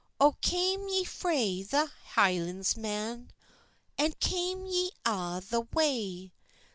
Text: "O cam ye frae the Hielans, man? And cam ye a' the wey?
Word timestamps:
"O 0.19 0.31
cam 0.41 0.87
ye 0.87 1.03
frae 1.03 1.61
the 1.61 1.91
Hielans, 2.15 2.75
man? 2.75 3.31
And 3.99 4.19
cam 4.19 4.65
ye 4.65 4.89
a' 5.05 5.43
the 5.47 5.61
wey? 5.73 6.31